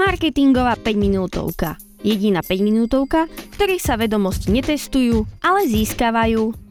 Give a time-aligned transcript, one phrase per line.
[0.00, 1.76] Marketingová 5 minútovka.
[2.00, 6.69] Jediná 5 minútovka, v ktorých sa vedomosti netestujú, ale získavajú.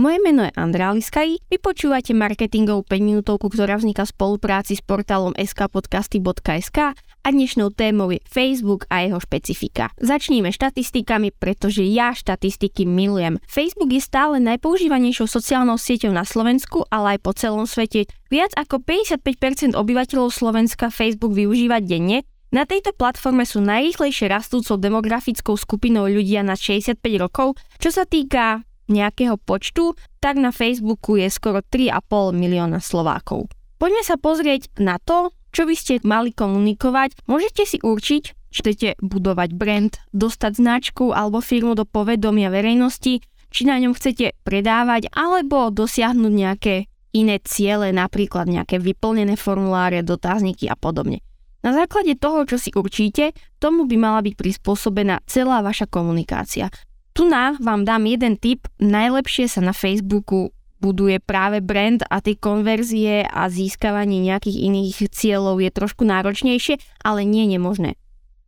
[0.00, 4.80] Moje meno je Andrá Liskaj, vy počúvate marketingovú 5 minútovku, ktorá vzniká v spolupráci s
[4.80, 9.92] portálom skpodcasty.sk a dnešnou témou je Facebook a jeho špecifika.
[10.00, 13.44] Začníme štatistikami, pretože ja štatistiky milujem.
[13.44, 18.08] Facebook je stále najpoužívanejšou sociálnou sieťou na Slovensku, ale aj po celom svete.
[18.32, 25.60] Viac ako 55% obyvateľov Slovenska Facebook využíva denne, na tejto platforme sú najrýchlejšie rastúcou demografickou
[25.60, 27.60] skupinou ľudia na 65 rokov.
[27.78, 33.48] Čo sa týka nejakého počtu, tak na Facebooku je skoro 3,5 milióna Slovákov.
[33.80, 37.16] Poďme sa pozrieť na to, čo by ste mali komunikovať.
[37.24, 43.62] Môžete si určiť, či chcete budovať brand, dostať značku alebo firmu do povedomia verejnosti, či
[43.66, 50.78] na ňom chcete predávať alebo dosiahnuť nejaké iné ciele, napríklad nejaké vyplnené formuláre, dotazníky a
[50.78, 51.22] podobne.
[51.60, 56.72] Na základe toho, čo si určíte, tomu by mala byť prispôsobená celá vaša komunikácia.
[57.20, 62.32] Tu na vám dám jeden tip, najlepšie sa na Facebooku buduje práve brand a tie
[62.32, 68.00] konverzie a získavanie nejakých iných cieľov je trošku náročnejšie, ale nie nemožné.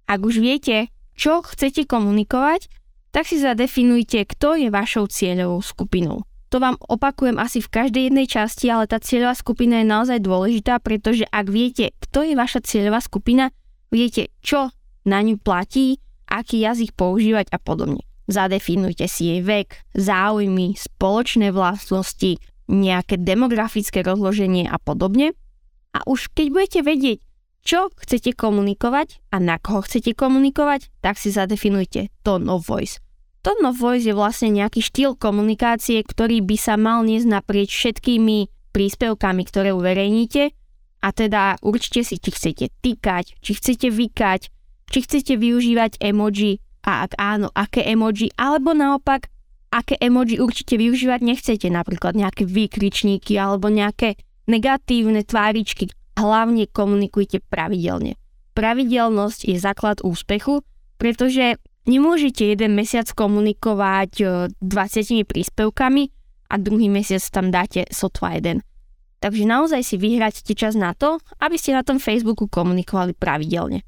[0.08, 2.72] Ak už viete, čo chcete komunikovať,
[3.12, 6.24] tak si zadefinujte, kto je vašou cieľovou skupinou.
[6.48, 10.80] To vám opakujem asi v každej jednej časti, ale tá cieľová skupina je naozaj dôležitá,
[10.80, 13.52] pretože ak viete, kto je vaša cieľová skupina,
[13.92, 14.72] viete, čo
[15.04, 18.08] na ňu platí, aký jazyk používať a podobne.
[18.30, 22.38] Zadefinujte si jej vek, záujmy, spoločné vlastnosti,
[22.70, 25.34] nejaké demografické rozloženie a podobne.
[25.92, 27.18] A už keď budete vedieť,
[27.62, 32.98] čo chcete komunikovať a na koho chcete komunikovať, tak si zadefinujte tone of voice.
[33.42, 38.70] Tone of voice je vlastne nejaký štýl komunikácie, ktorý by sa mal niesť naprieč všetkými
[38.70, 40.54] príspevkami, ktoré uverejníte.
[41.02, 44.40] A teda určite si, či chcete týkať, či chcete vykať,
[44.90, 49.30] či chcete využívať emoji, a ak áno, aké emoji, alebo naopak,
[49.72, 54.18] aké emoji určite využívať nechcete, napríklad nejaké výkričníky alebo nejaké
[54.50, 55.88] negatívne tváričky.
[56.12, 58.20] Hlavne komunikujte pravidelne.
[58.52, 60.60] Pravidelnosť je základ úspechu,
[61.00, 61.56] pretože
[61.88, 64.12] nemôžete jeden mesiac komunikovať
[64.60, 66.02] 20 e, príspevkami
[66.52, 68.60] a druhý mesiac tam dáte sotva jeden.
[69.22, 73.86] Takže naozaj si vyhráte čas na to, aby ste na tom Facebooku komunikovali pravidelne.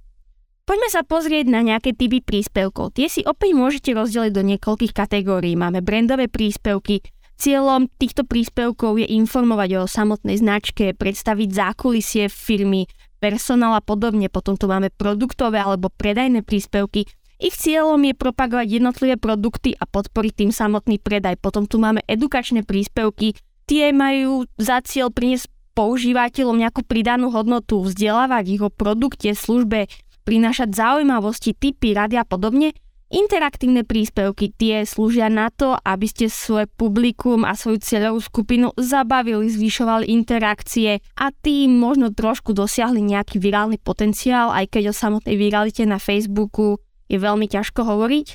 [0.65, 2.97] Poďme sa pozrieť na nejaké typy príspevkov.
[2.97, 5.61] Tie si opäť môžete rozdeliť do niekoľkých kategórií.
[5.61, 7.05] Máme brandové príspevky.
[7.37, 12.89] Cieľom týchto príspevkov je informovať o samotnej značke, predstaviť zákulisie firmy,
[13.21, 14.33] personál a podobne.
[14.33, 17.05] Potom tu máme produktové alebo predajné príspevky.
[17.45, 21.37] Ich cieľom je propagovať jednotlivé produkty a podporiť tým samotný predaj.
[21.45, 23.37] Potom tu máme edukačné príspevky.
[23.69, 29.91] Tie majú za cieľ priniesť používateľom nejakú pridanú hodnotu, vzdelávať ich o produkte, službe,
[30.25, 32.73] prinášať zaujímavosti, typy, rady a podobne,
[33.15, 39.47] Interaktívne príspevky tie slúžia na to, aby ste svoje publikum a svoju cieľovú skupinu zabavili,
[39.47, 45.87] zvyšovali interakcie a tým možno trošku dosiahli nejaký virálny potenciál, aj keď o samotnej viralite
[45.87, 48.27] na Facebooku je veľmi ťažko hovoriť.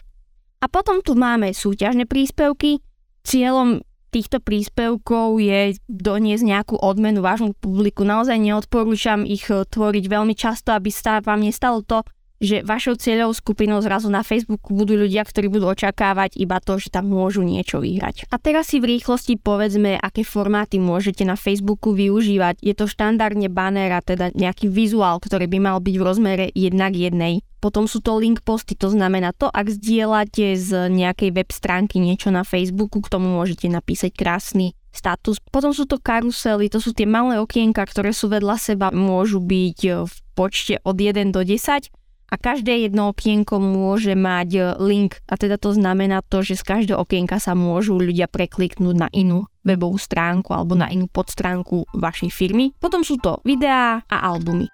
[0.64, 2.80] A potom tu máme súťažné príspevky.
[3.28, 8.02] Cieľom týchto príspevkov je doniesť nejakú odmenu vášmu publiku.
[8.04, 12.02] Naozaj neodporúčam ich eh, tvoriť veľmi často, aby sa vám nestalo to,
[12.40, 16.92] že vašou cieľovou skupinou zrazu na Facebooku budú ľudia, ktorí budú očakávať iba to, že
[16.92, 18.32] tam môžu niečo vyhrať.
[18.32, 22.64] A teraz si v rýchlosti povedzme, aké formáty môžete na Facebooku využívať.
[22.64, 26.96] Je to štandardne banner a teda nejaký vizuál, ktorý by mal byť v rozmere jednak
[26.96, 27.44] jednej.
[27.60, 32.32] Potom sú to link posty, to znamená to, ak zdieľate z nejakej web stránky niečo
[32.32, 35.44] na Facebooku, k tomu môžete napísať krásny status.
[35.52, 39.80] Potom sú to karusely, to sú tie malé okienka, ktoré sú vedľa seba, môžu byť
[40.08, 41.99] v počte od 1 do 10
[42.30, 46.64] a každé jedno okienko môže mať e, link a teda to znamená to, že z
[46.64, 52.32] každého okienka sa môžu ľudia prekliknúť na inú webovú stránku alebo na inú podstránku vašej
[52.32, 52.72] firmy.
[52.78, 54.70] Potom sú to videá a albumy.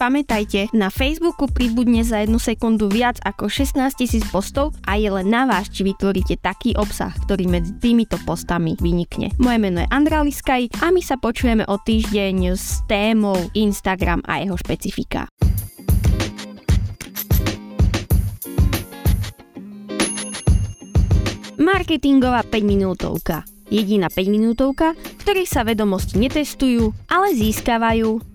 [0.00, 5.28] Pamätajte, na Facebooku pribudne za jednu sekundu viac ako 16 tisíc postov a je len
[5.28, 9.28] na vás, či vytvoríte taký obsah, ktorý medzi týmito postami vynikne.
[9.36, 14.40] Moje meno je Andra Liskaj a my sa počujeme o týždeň s témou Instagram a
[14.40, 15.28] jeho špecifika.
[21.60, 23.44] Marketingová 5 minútovka.
[23.68, 28.29] Jediná 5 minútovka, v sa vedomosti netestujú, ale získavajú